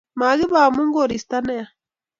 [0.19, 1.67] makibe omu koristo neya